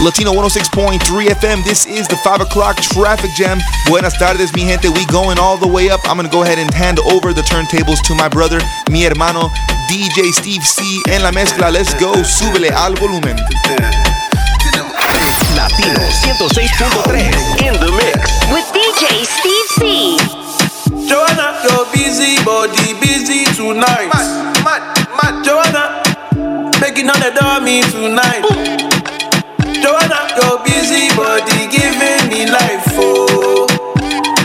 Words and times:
Latino 0.00 0.32
106.3 0.32 1.02
FM. 1.26 1.64
This 1.64 1.84
is 1.84 2.06
the 2.06 2.14
5 2.22 2.42
o'clock 2.42 2.76
traffic 2.76 3.32
jam. 3.34 3.58
Buenas 3.88 4.16
tardes, 4.16 4.54
mi 4.54 4.62
gente. 4.62 4.88
We 4.88 5.04
going 5.06 5.38
all 5.40 5.58
the 5.58 5.66
way 5.66 5.90
up. 5.90 5.98
I'm 6.04 6.16
gonna 6.16 6.28
go 6.28 6.44
ahead 6.44 6.58
and 6.58 6.72
hand 6.72 7.00
over 7.00 7.32
the 7.32 7.42
turntables 7.42 8.00
to 8.06 8.14
my 8.14 8.28
brother, 8.28 8.60
mi 8.90 9.02
hermano, 9.02 9.50
DJ 9.90 10.30
Steve 10.32 10.62
C. 10.62 11.02
En 11.10 11.22
la 11.22 11.32
mezcla, 11.32 11.72
let's 11.72 11.94
go. 11.94 12.14
Súbele 12.22 12.70
al 12.70 12.94
volumen. 12.94 13.36
Latino 15.56 15.98
106.3 16.22 17.66
in 17.66 17.74
the 17.82 17.90
mix. 17.98 18.30
With 18.52 18.70
DJ 18.70 19.26
Steve 19.26 19.68
C. 19.78 20.16
Joanna, 21.08 21.58
your 21.64 21.86
busy 21.90 22.38
body 22.44 22.94
busy 23.00 23.44
tonight. 23.56 24.06
Mad, 24.14 24.62
mad, 24.62 24.82
mad. 25.20 25.44
Joanna, 25.44 26.02
making 26.80 27.10
on 27.10 27.18
the 27.18 27.32
dummy 27.34 27.82
tonight. 27.90 28.44
Ooh. 28.44 28.97
Your 30.08 30.56
busy 30.64 31.08
body 31.16 31.68
giving 31.68 32.28
me 32.32 32.46
life, 32.48 32.80
oh, 32.96 33.66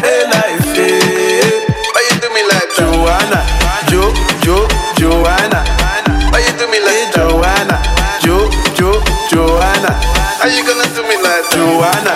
hey 0.04 0.28
life, 0.28 0.76
hey. 0.76 1.64
Why 1.94 2.04
you 2.12 2.20
do 2.20 2.28
me 2.36 2.44
like 2.52 2.68
that? 2.76 2.84
Joanna, 2.84 3.40
Jo, 3.88 4.12
Jo, 4.44 4.68
Joanna. 5.00 5.64
Why 6.36 6.44
you 6.44 6.52
do 6.60 6.68
me 6.68 6.84
like? 6.84 7.16
Joanna, 7.16 7.80
Jo, 8.20 8.52
Jo, 8.76 9.00
Joanna. 9.32 9.96
How 10.44 10.52
you 10.52 10.68
gonna 10.68 10.84
do 10.92 11.02
me 11.08 11.16
like 11.24 11.48
that? 11.48 11.56
Joanna, 11.56 12.14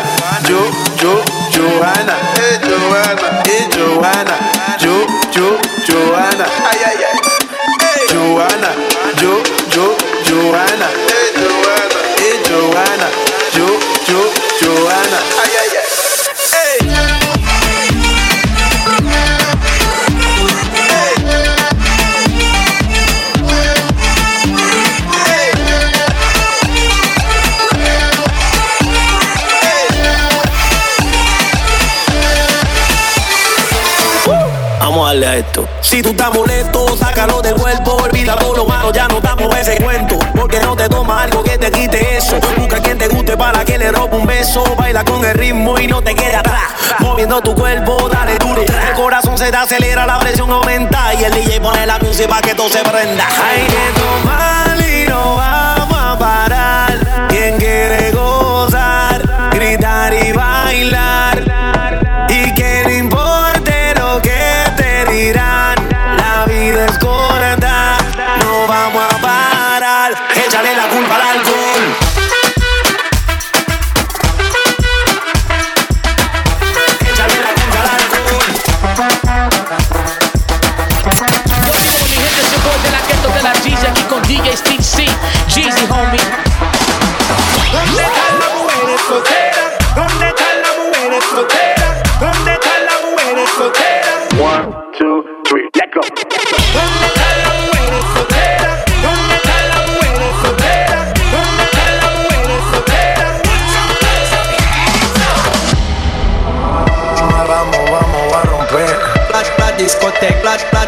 eso. 42.17 42.39
Busca 42.57 42.79
quien 42.79 42.97
te 42.97 43.07
guste 43.07 43.37
para 43.37 43.63
que 43.63 43.77
le 43.77 43.91
robe 43.91 44.17
un 44.17 44.25
beso. 44.25 44.63
Baila 44.75 45.03
con 45.05 45.23
el 45.23 45.33
ritmo 45.35 45.79
y 45.79 45.87
no 45.87 46.01
te 46.01 46.15
quede 46.15 46.35
atrás. 46.35 46.63
Moviendo 46.99 47.41
tu 47.41 47.53
cuerpo, 47.53 48.09
dale 48.09 48.37
duro. 48.37 48.61
El 48.61 48.93
corazón 48.95 49.37
se 49.37 49.51
te 49.51 49.57
acelera, 49.57 50.05
la 50.05 50.19
presión 50.19 50.49
aumenta. 50.51 51.13
Y 51.13 51.23
el 51.23 51.33
DJ 51.33 51.61
pone 51.61 51.85
la 51.85 51.99
música 51.99 52.27
para 52.27 52.41
que 52.41 52.55
todo 52.55 52.69
se 52.69 52.79
prenda. 52.79 53.25
Hay 53.25 53.67
que 53.67 53.99
tomar 53.99 54.89
y 54.89 55.07
no 55.07 55.35
vamos 55.35 55.97
a 55.97 56.17
parar. 56.17 57.27
Quien 57.29 57.57
quiere 57.57 58.16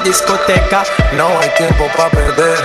discoteca. 0.09 0.83
No 1.15 1.27
hay 1.39 1.49
tiempo 1.49 1.85
para 1.95 2.09
perder. 2.09 2.57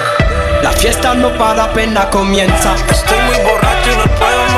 La 0.62 0.72
fiesta 0.72 1.14
no 1.14 1.30
para, 1.36 1.64
apenas 1.64 2.06
comienza. 2.06 2.74
Estoy 2.90 3.18
muy 3.20 3.36
borracho 3.44 3.92
y 3.92 3.96
no 3.96 4.14
puedo 4.16 4.53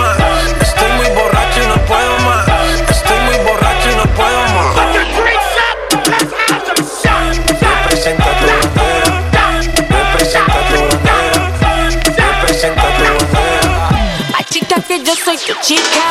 que 14.96 15.04
yo 15.04 15.14
soy 15.14 15.36
tu 15.36 15.52
chica. 15.60 16.04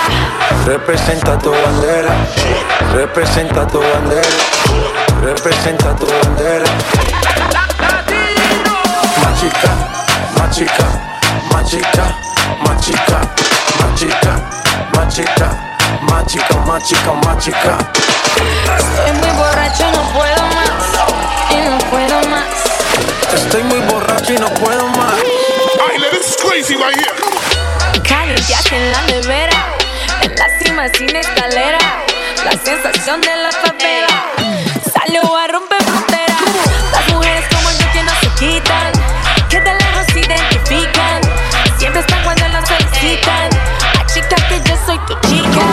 Representa 0.66 1.38
tu 1.38 1.52
bandera. 1.52 2.14
Representa 2.94 3.66
tu 3.68 3.80
bandera. 3.80 4.28
Representa 5.22 5.96
tu 5.96 6.06
bandera. 6.06 6.66
Machica, 9.24 9.72
machica, 10.38 10.88
machica, 11.52 12.06
machica, 12.62 13.22
machica, 13.80 14.34
machica, 14.94 15.50
machica, 16.02 16.56
machica, 16.66 17.14
machica. 17.26 17.78
Estoy 18.78 19.14
muy 19.14 19.32
borracho, 19.38 19.92
no 19.92 20.02
puedo 20.14 20.42
más. 20.56 20.74
Y 21.50 21.70
no 21.70 21.78
puedo 21.90 22.30
más. 22.30 23.34
Estoy 23.34 23.64
muy 23.64 23.80
borracho 23.80 24.34
y 24.34 24.38
no 24.38 24.50
puedo 24.50 24.88
más. 24.90 25.16
Caliente 28.48 28.76
en 28.76 28.92
la 28.92 29.02
nevera. 29.04 29.66
En 30.22 30.36
la 30.36 30.48
cima 30.60 30.88
sin 30.96 31.16
escalera. 31.16 31.80
La 32.44 32.52
sensación 32.52 33.20
de 33.22 33.36
la 33.36 33.52
favela. 33.52 34.24
Salió 34.94 35.36
a 35.36 35.48
romper 35.48 35.82
fronteras. 35.84 36.42
Las 36.92 37.08
mujeres 37.14 37.46
como 37.50 37.72
yo 37.72 37.92
que 37.92 38.04
no 38.04 38.12
se 38.22 38.28
quitan. 38.38 38.92
Que 39.50 39.60
de 39.62 39.74
lejos 39.74 40.06
se 40.14 40.20
identifican. 40.20 41.22
Siempre 41.80 42.02
están 42.02 42.24
cuando 42.24 42.48
las 42.50 42.68
solicitan. 42.68 43.50
Ay, 43.98 44.06
chica, 44.14 44.36
que 44.48 44.62
yo 44.70 44.78
soy 44.86 45.00
tu 45.08 45.14
chica. 45.28 45.66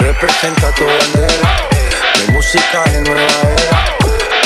Representa 0.00 0.72
tu 0.72 0.86
bandera. 0.86 1.56
Mi 2.16 2.32
música 2.32 2.84
es 2.86 3.00
nueva 3.02 3.40
era. 3.42 3.84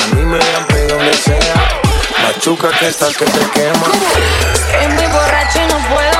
A 0.03 0.15
mí 0.15 0.21
me 0.21 0.37
dan 0.37 0.87
donde 0.89 1.13
sea. 1.13 1.79
Machuca 2.23 2.69
que 2.77 2.87
estás 2.87 3.15
que 3.15 3.25
te 3.25 3.39
quema. 3.51 3.87
Estoy 4.53 4.87
muy 4.95 5.07
borracho 5.07 5.59
y 5.61 5.67
no 5.71 5.77
puedo 5.87 6.12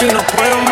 ti 0.00 0.06
no 0.06 0.22
pruebo 0.24 0.69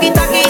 taki 0.00 0.12
taki 0.14 0.49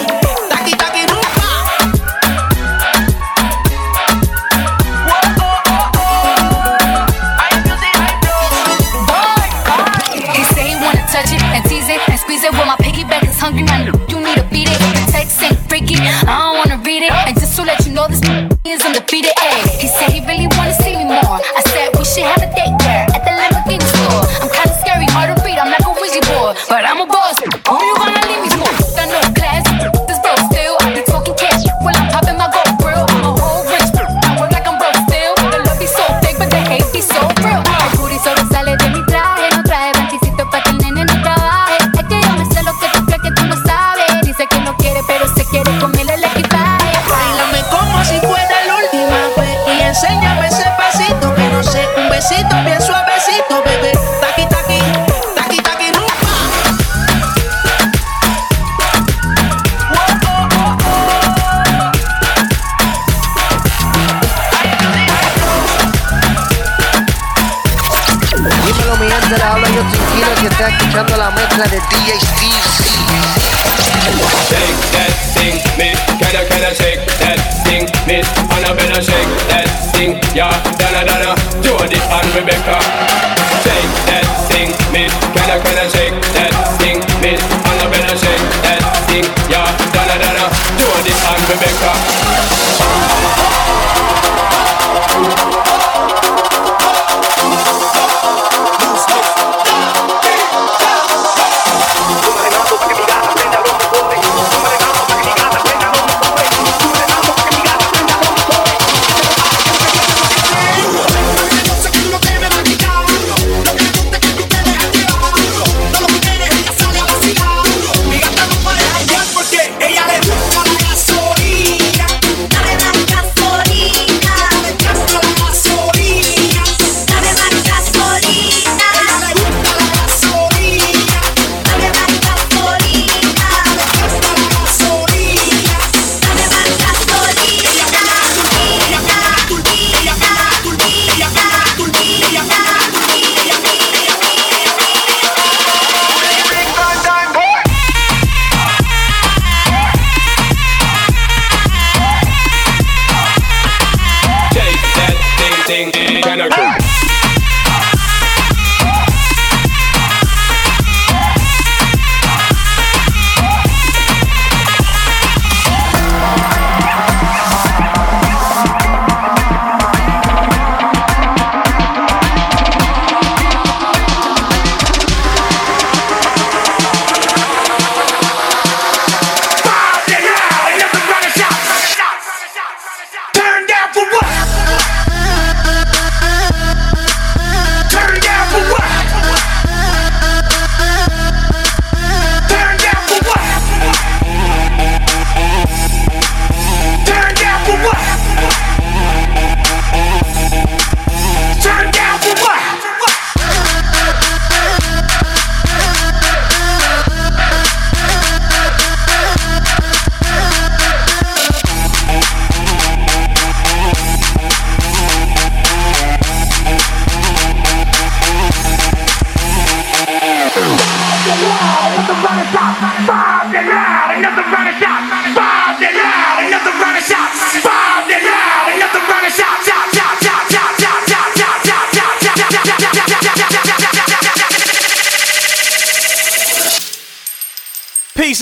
and 91.36 91.48
Rebecca. 91.48 92.29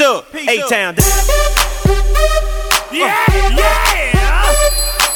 up. 0.08 0.24
A 0.34 0.56
town. 0.68 0.94
Yeah, 2.90 3.12
uh. 3.12 3.52
yeah. 3.52 3.84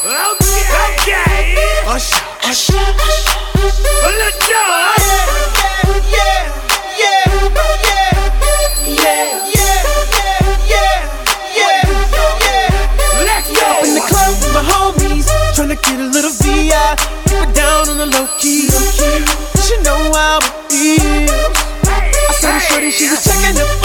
Okay, 0.05 0.61
okay. 0.85 1.57
Usher, 1.89 2.21
Usher, 2.45 2.77
Usher. 2.77 3.41
Let's 4.21 4.37
go. 4.45 4.61
Yeah, 6.13 6.45
yeah, 7.01 7.25
yeah, 7.53 8.21
yeah, 8.85 9.49
yeah. 10.69 11.01
yeah. 11.57 11.83
Tryna 15.55 15.77
get 15.83 16.01
a 16.01 16.03
little 16.05 16.31
VI, 16.31 16.97
keep 17.29 17.41
it 17.41 17.55
down 17.55 17.89
on 17.89 17.97
the 17.97 18.07
low 18.07 18.27
key. 18.39 18.69
Low 18.69 18.85
key. 18.93 19.25
Know 19.83 20.13
how 20.13 20.39
it. 20.71 21.31
I 21.83 22.33
saw 22.39 22.53
hey, 22.53 22.61
shorty, 22.69 22.91
she 22.91 23.09
was 23.11 23.25
checking 23.25 23.59
up 23.61 23.82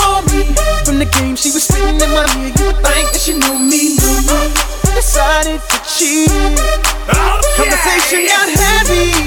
in 1.86 2.10
my 2.12 2.26
ear, 2.42 2.50
you 2.50 2.72
think 2.82 3.06
that 3.14 3.24
you 3.28 3.40
know 3.40 3.58
me, 3.58 3.96
knew. 3.96 4.96
Decided 4.96 5.62
to 5.70 5.78
cheat. 5.86 6.30
Oh, 7.14 7.42
Conversation 7.56 8.26
got 8.26 8.50
heavy. 8.50 9.27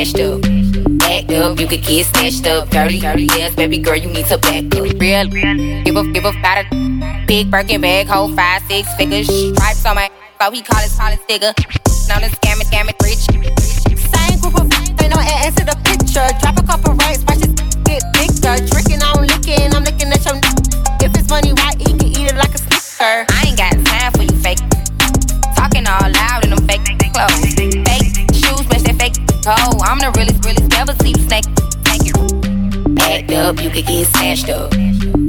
Up, 0.00 0.40
back 0.98 1.30
up, 1.30 1.60
you 1.60 1.66
could 1.68 1.82
get 1.82 2.06
snatched 2.06 2.46
up. 2.46 2.70
Dirty, 2.70 3.00
dirty 3.00 3.28
ass, 3.42 3.54
baby 3.54 3.76
girl, 3.76 3.96
you 3.96 4.08
need 4.08 4.24
to 4.28 4.38
back 4.38 4.64
up. 4.74 4.98
Real, 4.98 5.26
give 5.84 5.94
a, 5.94 6.10
give 6.10 6.24
a 6.24 6.32
fat 6.40 6.64
a 6.72 7.26
big 7.26 7.50
Birkin 7.50 7.82
bag, 7.82 8.06
hold 8.06 8.34
five, 8.34 8.62
six 8.62 8.88
figures. 8.94 9.26
Stripes 9.28 9.84
on 9.84 9.96
my, 9.96 10.10
so 10.40 10.50
he 10.50 10.62
call 10.62 10.80
his 10.80 10.98
it, 10.98 11.20
nigga. 11.28 11.52
Known 12.08 12.24
as 12.24 12.32
scamming, 12.32 12.64
scamming, 12.70 12.96
rich 13.04 13.29
control. 29.50 29.82
I'm 29.82 29.98
the 29.98 30.10
realest, 30.16 30.44
realest, 30.44 30.70
never 30.70 30.94
sleep 30.94 31.16
snake. 31.16 31.44
Act 33.00 33.32
up, 33.32 33.62
you 33.62 33.70
could 33.70 33.86
get 33.86 34.06
snatched 34.06 34.48
up. 34.48 34.72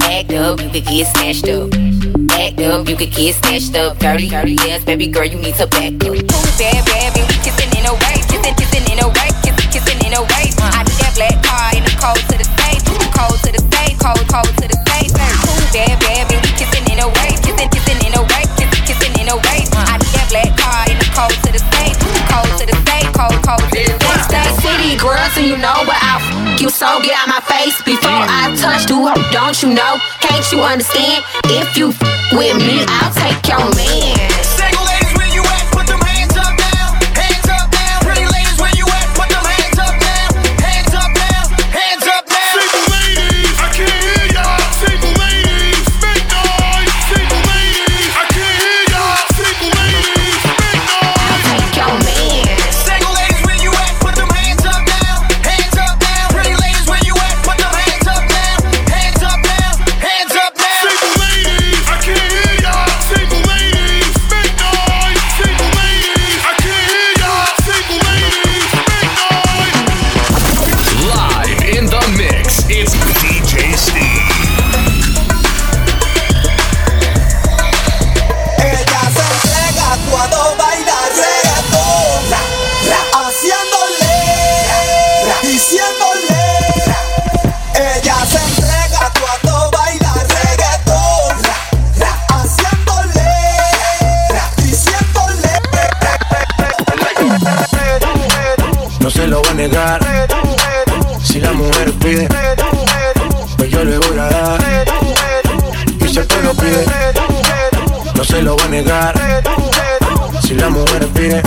Act 0.02 0.32
up, 0.32 0.60
you 0.60 0.70
could 0.70 0.84
get 0.84 1.06
snatched 1.06 1.48
up. 1.48 1.74
Act 2.32 2.60
up, 2.60 2.88
you 2.88 2.96
could 2.96 3.10
get 3.10 3.34
snatched 3.34 3.76
up. 3.76 3.98
Dirty, 3.98 4.28
dirty 4.28 4.56
ass, 4.70 4.84
baby 4.84 5.06
girl, 5.06 5.24
you 5.24 5.38
need 5.38 5.54
to 5.56 5.66
back 5.66 5.94
up. 5.94 6.00
Cool, 6.00 6.52
bad, 6.58 6.84
bad, 6.86 7.18
and 7.18 7.28
we 7.28 7.34
kissing 7.42 7.70
in 7.78 7.86
a 7.86 7.94
way. 7.94 8.21
you 26.62 26.70
so 26.70 26.86
get 27.02 27.16
out 27.18 27.26
my 27.28 27.40
face 27.40 27.82
before 27.82 28.08
I 28.08 28.54
touch 28.56 28.88
you. 28.88 29.10
Don't 29.32 29.60
you 29.62 29.74
know? 29.74 29.98
Can't 30.20 30.46
you 30.52 30.60
understand? 30.60 31.24
If 31.46 31.76
you 31.76 31.88
f- 31.88 32.32
with 32.32 32.56
me, 32.56 32.84
I'll 32.86 33.12
take 33.12 33.48
your 33.48 33.58
man. 33.74 34.51
pide. 102.02 102.28
Pues 103.56 103.70
yo 103.70 103.84
le 103.84 103.98
voy 103.98 104.18
a 104.18 104.28
dar. 104.28 104.60
Y 106.00 106.08
si 106.08 106.20
te 106.20 106.42
lo 106.42 106.54
pide, 106.54 106.84
no 108.14 108.24
se 108.24 108.42
lo 108.42 108.56
voy 108.56 108.64
a 108.64 108.68
negar. 108.68 109.14
Si 110.42 110.54
la 110.54 110.68
mujer 110.68 111.06
pide, 111.08 111.42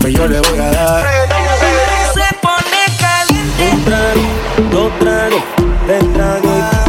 pues 0.00 0.14
yo 0.14 0.26
le 0.26 0.40
voy 0.40 0.58
a 0.58 0.70
dar. 0.70 1.06
Se 2.14 2.36
pone 2.42 2.82
caliente. 2.98 3.70
Un 3.72 3.84
trago, 3.84 4.22
dos 4.72 4.98
tragos, 4.98 5.42
tres 5.86 6.12
tragos 6.12 6.79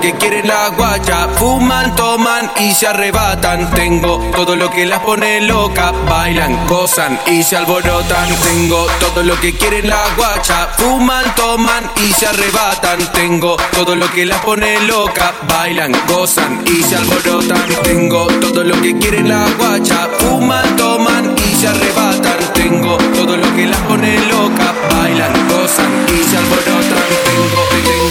que 0.00 0.12
quieren 0.14 0.46
la 0.46 0.68
guacha. 0.70 1.28
Fuman, 1.36 1.94
toman 1.94 2.50
y 2.58 2.72
se 2.72 2.86
arrebatan. 2.86 3.70
Tengo 3.70 4.18
todo 4.34 4.56
lo 4.56 4.70
que 4.70 4.86
las 4.86 5.00
pone 5.00 5.40
loca. 5.42 5.92
Bailan, 6.08 6.66
gozan 6.66 7.18
y 7.26 7.42
se 7.42 7.56
alborotan. 7.56 8.28
Tengo 8.42 8.86
todo 9.00 9.22
lo 9.22 9.38
que 9.40 9.56
quiere 9.56 9.82
la 9.82 10.02
guacha. 10.16 10.68
Fuman, 10.76 11.24
toman 11.34 11.90
y 11.96 12.12
se 12.12 12.26
arrebatan. 12.26 12.98
Tengo 13.12 13.56
todo 13.72 13.96
lo 13.96 14.10
que 14.12 14.26
las 14.26 14.40
pone 14.40 14.80
loca. 14.86 15.34
Bailan, 15.48 15.92
gozan 16.08 16.62
y 16.66 16.82
se 16.82 16.96
alborotan. 16.96 17.68
Tengo 17.82 18.26
todo 18.26 18.64
lo 18.64 18.80
que 18.80 18.98
quiere 18.98 19.22
la 19.22 19.46
guacha. 19.58 20.08
Fuman, 20.18 20.76
toman 20.76 21.34
y 21.36 21.54
se 21.56 21.68
arrebatan. 21.68 22.38
Tengo 22.54 22.96
todo 23.14 23.36
lo 23.36 23.56
que 23.56 23.66
las 23.66 23.80
pone 23.82 24.18
loca. 24.26 24.74
Bailan, 24.90 25.32
gozan 25.48 26.06
y 26.08 26.22
se 26.28 26.36
alborotan. 26.36 27.04
Tengo. 27.24 28.07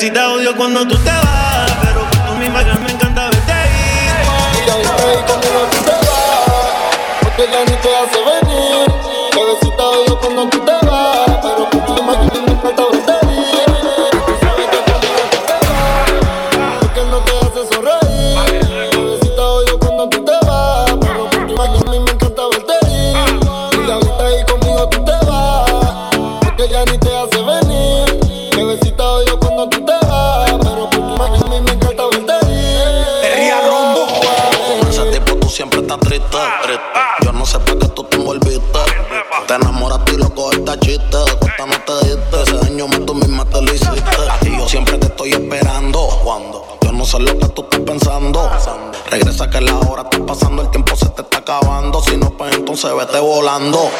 necesita 0.00 0.30
odio 0.30 0.56
cuando 0.56 0.88
tú 0.88 0.96
te 0.96 1.10
vas. 1.10 1.29
pensando. 47.90 48.48
Regresa 49.10 49.50
que 49.50 49.60
la 49.60 49.76
hora 49.78 50.02
está 50.02 50.24
pasando, 50.24 50.62
el 50.62 50.70
tiempo 50.70 50.94
se 50.94 51.08
te 51.08 51.22
está 51.22 51.38
acabando. 51.38 52.00
Si 52.00 52.16
no, 52.16 52.30
pues 52.36 52.54
entonces 52.54 52.90
vete 52.96 53.18
volando. 53.18 53.90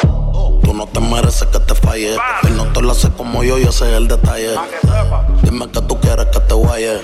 Tú 0.63 0.73
no 0.73 0.87
te 0.87 1.01
mereces 1.01 1.47
que 1.47 1.59
te 1.59 1.75
falle. 1.75 2.15
el 2.43 2.55
no 2.55 2.71
te 2.71 2.81
lo 2.81 2.91
hace 2.91 3.09
como 3.09 3.43
yo 3.43 3.57
y 3.57 3.63
ese 3.63 3.91
es 3.91 3.97
el 3.97 4.07
detalle. 4.07 4.55
Dime 5.43 5.69
que 5.69 5.81
tú 5.81 5.99
quieres 5.99 6.27
que 6.27 6.39
te 6.39 6.53
guaye. 6.53 7.01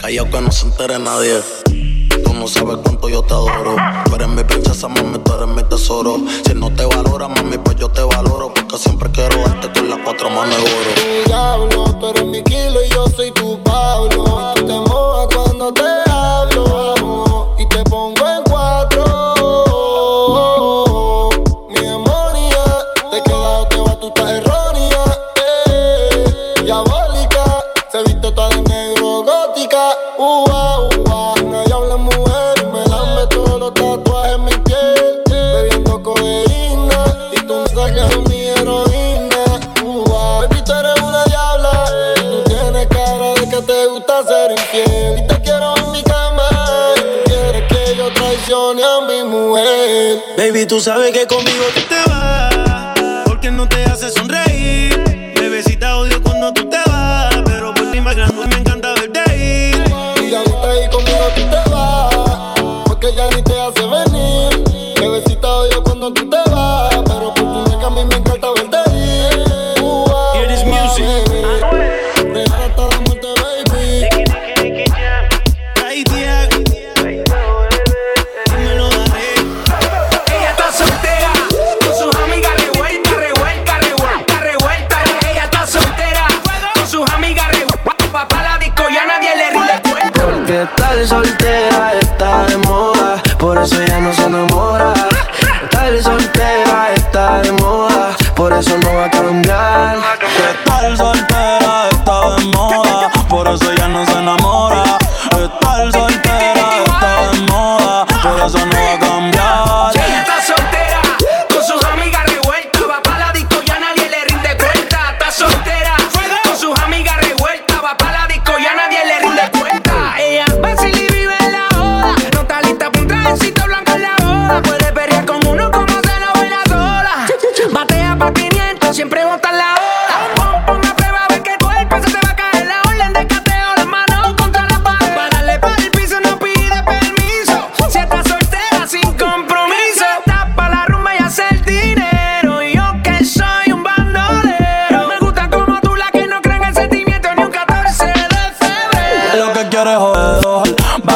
Callao 0.00 0.30
que 0.30 0.40
no 0.40 0.50
se 0.50 0.66
entere 0.66 0.98
nadie. 0.98 1.40
No 2.34 2.48
sabes 2.48 2.78
cuánto 2.82 3.08
yo 3.08 3.22
te 3.22 3.32
adoro. 3.32 3.76
Tú 4.04 4.14
eres 4.16 4.28
mi 4.28 4.44
princesa, 4.44 4.88
mami, 4.88 5.18
tú 5.18 5.32
eres 5.32 5.48
mi 5.48 5.62
tesoro. 5.64 6.16
Si 6.44 6.54
no 6.54 6.68
te 6.74 6.84
valora, 6.84 7.28
mami, 7.28 7.56
pues 7.58 7.76
yo 7.76 7.88
te 7.88 8.02
valoro. 8.02 8.52
Porque 8.52 8.76
siempre 8.76 9.10
quiero 9.10 9.38
darte 9.44 9.72
con 9.72 9.88
las 9.88 10.00
cuatro 10.04 10.28
manos 10.30 10.56
de 10.56 10.62
oro. 10.62 11.24
Diablo, 11.26 11.84
tú 11.98 12.08
eres 12.08 12.26
mi 12.26 12.42
kilo 12.42 12.84
y 12.84 12.88
yo 12.90 13.06
soy 13.08 13.30
tu 13.32 13.62
Pablo. 13.62 14.52
Te 14.54 15.34
cuando 15.34 15.72
te 15.72 16.10
hablo. 16.10 17.03
Baby, 50.36 50.66
tú 50.66 50.80
sabes 50.80 51.12
que 51.12 51.26
conmigo 51.26 51.64
tú 51.74 51.80
te 51.82 52.10
vas. 52.10 52.53
el 91.12 91.33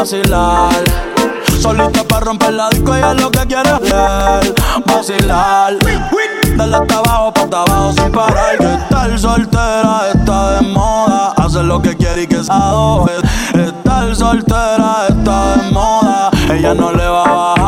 vacilar. 0.09 0.85
Solita 1.61 2.03
para 2.05 2.25
romper 2.25 2.55
la 2.55 2.71
disco, 2.71 2.95
ella 2.95 3.13
es 3.13 3.21
lo 3.21 3.31
que 3.31 3.41
quiere 3.41 3.69
hacer. 3.69 4.55
Vacilar. 4.87 5.77
Dale 6.57 6.77
hasta 6.77 6.99
abajo, 6.99 7.35
para 7.35 7.63
abajo 7.63 7.93
sin 7.93 8.13
parar. 8.13 8.57
Que 8.57 8.75
estar 8.75 9.19
soltera 9.19 10.01
está 10.15 10.61
de 10.61 10.69
moda. 10.69 11.35
Hace 11.37 11.63
lo 11.63 11.83
que 11.83 11.95
quiere 11.95 12.23
y 12.23 12.27
que 12.27 12.43
se 12.43 12.53
Estar 13.61 14.17
soltera 14.17 15.09
está 15.09 15.57
de 15.57 15.71
moda. 15.73 16.31
Ella 16.55 16.73
no 16.73 16.91
le 16.93 17.07
va 17.07 17.25
a 17.25 17.33
bajar 17.33 17.68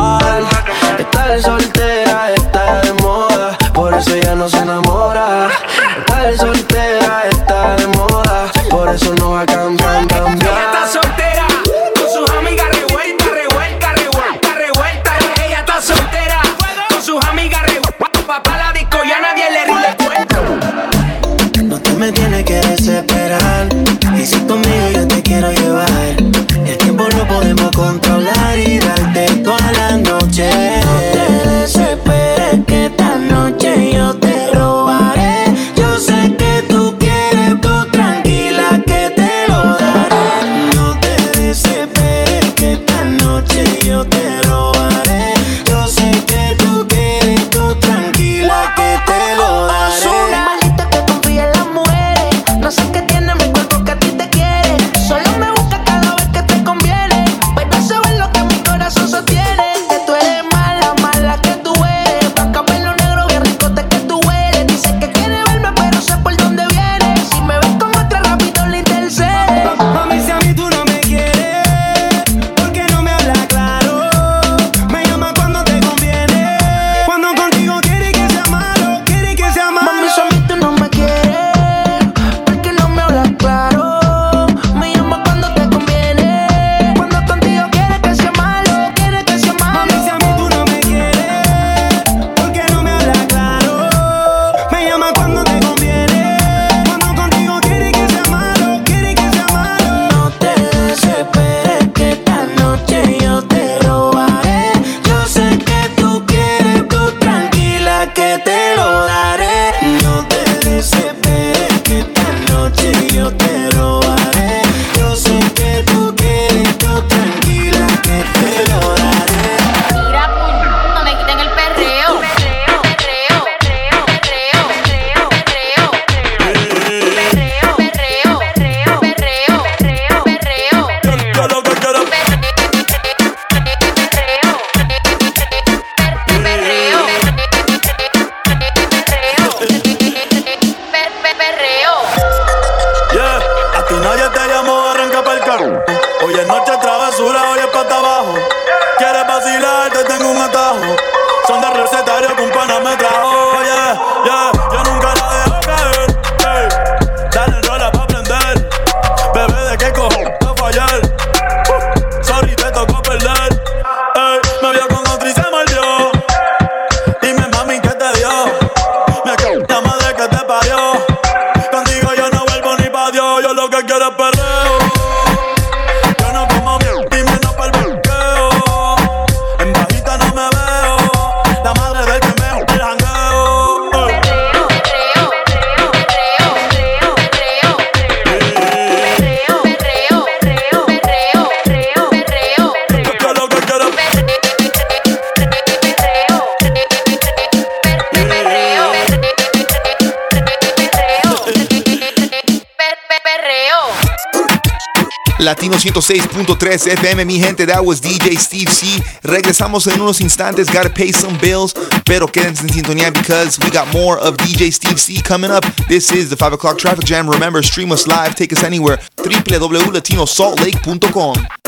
Latino 205.71 206.01
106.3 206.01 206.97
FM, 206.97 207.25
mi 207.25 207.39
gente, 207.39 207.65
that 207.65 207.85
was 207.85 208.01
DJ 208.01 208.37
Steve 208.37 208.69
C. 208.69 209.01
Regresamos 209.23 209.87
en 209.87 210.01
unos 210.01 210.19
instantes, 210.19 210.69
gotta 210.69 210.89
pay 210.89 211.13
some 211.13 211.37
bills, 211.37 211.73
pero 212.05 212.27
quédense 212.27 212.63
en 212.63 212.69
sintonía 212.69 213.09
because 213.11 213.57
we 213.59 213.69
got 213.69 213.87
more 213.93 214.19
of 214.19 214.35
DJ 214.37 214.71
Steve 214.71 214.99
C 214.99 215.21
coming 215.21 215.51
up. 215.51 215.63
This 215.87 216.11
is 216.11 216.29
the 216.29 216.35
5 216.35 216.53
o'clock 216.53 216.77
traffic 216.77 217.05
jam. 217.05 217.29
Remember, 217.29 217.63
stream 217.63 217.91
us 217.91 218.07
live, 218.07 218.35
take 218.35 218.51
us 218.51 218.63
anywhere. 218.63 218.97
www.latinosaltlake.com. 219.17 221.60